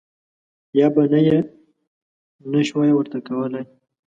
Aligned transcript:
یا 0.79 0.87
به 0.93 1.01
یې 1.27 1.39
نه 2.51 2.59
شوای 2.67 2.91
ورته 2.93 3.17
کولای. 3.27 3.65